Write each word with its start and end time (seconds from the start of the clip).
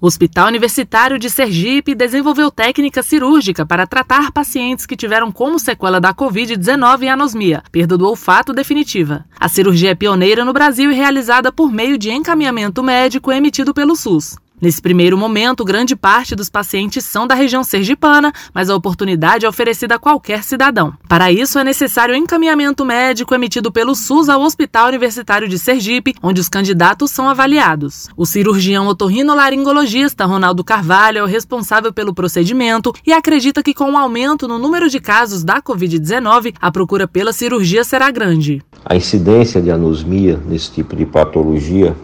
O 0.00 0.06
Hospital 0.06 0.46
Universitário 0.46 1.18
de 1.18 1.28
Sergipe 1.28 1.92
desenvolveu 1.92 2.52
técnica 2.52 3.02
cirúrgica 3.02 3.66
para 3.66 3.84
tratar 3.84 4.30
pacientes 4.30 4.86
que 4.86 4.96
tiveram 4.96 5.32
como 5.32 5.58
sequela 5.58 6.00
da 6.00 6.14
Covid-19 6.14 7.08
anosmia, 7.08 7.64
perda 7.72 7.98
do 7.98 8.06
olfato 8.06 8.52
definitiva. 8.52 9.24
A 9.40 9.48
cirurgia 9.48 9.90
é 9.90 9.94
pioneira 9.96 10.44
no 10.44 10.52
Brasil 10.52 10.92
e 10.92 10.94
realizada 10.94 11.50
por 11.50 11.72
meio 11.72 11.98
de 11.98 12.12
encaminhamento 12.12 12.80
médico 12.80 13.32
emitido 13.32 13.74
pelo 13.74 13.96
SUS. 13.96 14.36
Nesse 14.60 14.82
primeiro 14.82 15.16
momento, 15.16 15.64
grande 15.64 15.94
parte 15.94 16.34
dos 16.34 16.50
pacientes 16.50 17.04
são 17.04 17.28
da 17.28 17.34
região 17.34 17.62
sergipana, 17.62 18.32
mas 18.52 18.68
a 18.68 18.74
oportunidade 18.74 19.46
é 19.46 19.48
oferecida 19.48 19.94
a 19.94 19.98
qualquer 20.00 20.42
cidadão. 20.42 20.92
Para 21.08 21.30
isso, 21.30 21.60
é 21.60 21.64
necessário 21.64 22.14
encaminhamento 22.14 22.84
médico 22.84 23.36
emitido 23.36 23.70
pelo 23.70 23.94
SUS 23.94 24.28
ao 24.28 24.42
Hospital 24.42 24.88
Universitário 24.88 25.48
de 25.48 25.60
Sergipe, 25.60 26.14
onde 26.20 26.40
os 26.40 26.48
candidatos 26.48 27.12
são 27.12 27.28
avaliados. 27.28 28.08
O 28.16 28.26
cirurgião 28.26 28.88
otorrinolaringologista 28.88 30.24
Ronaldo 30.24 30.64
Carvalho 30.64 31.18
é 31.18 31.22
o 31.22 31.26
responsável 31.26 31.92
pelo 31.92 32.12
procedimento 32.12 32.92
e 33.06 33.12
acredita 33.12 33.62
que 33.62 33.72
com 33.72 33.92
o 33.92 33.96
aumento 33.96 34.48
no 34.48 34.58
número 34.58 34.90
de 34.90 34.98
casos 34.98 35.44
da 35.44 35.62
Covid-19, 35.62 36.54
a 36.60 36.72
procura 36.72 37.06
pela 37.06 37.32
cirurgia 37.32 37.84
será 37.84 38.10
grande. 38.10 38.60
A 38.84 38.96
incidência 38.96 39.62
de 39.62 39.70
anosmia 39.70 40.40
nesse 40.46 40.72
tipo 40.72 40.96
de 40.96 41.06
patologia 41.06 41.96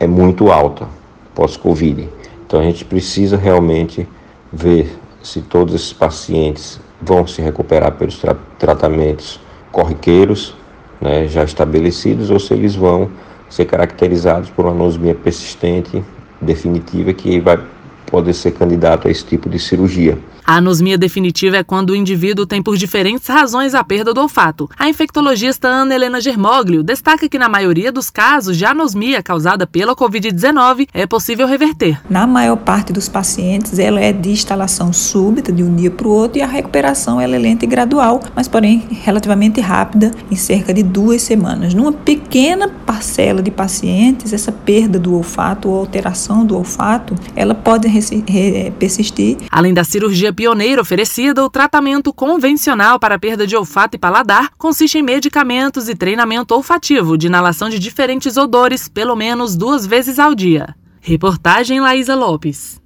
é 0.00 0.08
muito 0.08 0.50
alta 0.50 0.99
pós-Covid. 1.34 2.08
Então 2.46 2.60
a 2.60 2.62
gente 2.62 2.84
precisa 2.84 3.36
realmente 3.36 4.06
ver 4.52 4.98
se 5.22 5.40
todos 5.40 5.74
esses 5.74 5.92
pacientes 5.92 6.80
vão 7.00 7.26
se 7.26 7.40
recuperar 7.40 7.92
pelos 7.92 8.18
tra 8.18 8.36
tratamentos 8.58 9.40
corriqueiros 9.70 10.54
né, 11.00 11.26
já 11.26 11.44
estabelecidos 11.44 12.30
ou 12.30 12.38
se 12.38 12.52
eles 12.52 12.74
vão 12.74 13.10
ser 13.48 13.64
caracterizados 13.64 14.50
por 14.50 14.64
uma 14.64 14.72
anosmia 14.72 15.14
persistente 15.14 16.04
definitiva 16.40 17.12
que 17.12 17.40
vai 17.40 17.58
poder 18.10 18.34
ser 18.34 18.52
candidato 18.52 19.08
a 19.08 19.10
esse 19.10 19.24
tipo 19.24 19.48
de 19.48 19.58
cirurgia. 19.58 20.18
A 20.50 20.56
anosmia 20.56 20.98
definitiva 20.98 21.58
é 21.58 21.62
quando 21.62 21.90
o 21.90 21.94
indivíduo 21.94 22.44
tem 22.44 22.60
por 22.60 22.76
diferentes 22.76 23.28
razões 23.28 23.72
a 23.72 23.84
perda 23.84 24.12
do 24.12 24.20
olfato. 24.20 24.68
A 24.76 24.88
infectologista 24.88 25.68
Ana 25.68 25.94
Helena 25.94 26.20
Germoglio 26.20 26.82
destaca 26.82 27.28
que 27.28 27.38
na 27.38 27.48
maioria 27.48 27.92
dos 27.92 28.10
casos 28.10 28.56
de 28.56 28.64
anosmia 28.64 29.22
causada 29.22 29.64
pela 29.64 29.94
Covid-19 29.94 30.88
é 30.92 31.06
possível 31.06 31.46
reverter. 31.46 32.00
Na 32.10 32.26
maior 32.26 32.56
parte 32.56 32.92
dos 32.92 33.08
pacientes, 33.08 33.78
ela 33.78 34.00
é 34.00 34.12
de 34.12 34.30
instalação 34.30 34.92
súbita 34.92 35.52
de 35.52 35.62
um 35.62 35.72
dia 35.72 35.90
para 35.90 36.08
o 36.08 36.10
outro 36.10 36.38
e 36.38 36.42
a 36.42 36.48
recuperação 36.48 37.20
ela 37.20 37.36
é 37.36 37.38
lenta 37.38 37.64
e 37.64 37.68
gradual, 37.68 38.20
mas 38.34 38.48
porém 38.48 38.88
relativamente 38.90 39.60
rápida, 39.60 40.10
em 40.30 40.36
cerca 40.36 40.74
de 40.74 40.82
duas 40.82 41.22
semanas. 41.22 41.74
Numa 41.74 41.92
pequena 41.92 42.68
parcela 42.84 43.40
de 43.40 43.52
pacientes, 43.52 44.32
essa 44.32 44.50
perda 44.50 44.98
do 44.98 45.14
olfato 45.14 45.68
ou 45.68 45.78
alteração 45.78 46.44
do 46.44 46.56
olfato, 46.56 47.14
ela 47.36 47.54
pode 47.54 47.86
persistir. 48.78 49.36
Além 49.50 49.74
da 49.74 49.84
cirurgia 49.84 50.32
pioneira 50.32 50.80
oferecida, 50.80 51.44
o 51.44 51.50
tratamento 51.50 52.12
convencional 52.12 52.98
para 52.98 53.18
perda 53.18 53.46
de 53.46 53.56
olfato 53.56 53.96
e 53.96 53.98
paladar 53.98 54.50
consiste 54.56 54.98
em 54.98 55.02
medicamentos 55.02 55.88
e 55.88 55.94
treinamento 55.94 56.54
olfativo 56.54 57.18
de 57.18 57.26
inalação 57.26 57.68
de 57.68 57.78
diferentes 57.78 58.36
odores, 58.36 58.88
pelo 58.88 59.14
menos 59.14 59.56
duas 59.56 59.86
vezes 59.86 60.18
ao 60.18 60.34
dia. 60.34 60.74
Reportagem 61.00 61.80
Laísa 61.80 62.14
Lopes. 62.14 62.79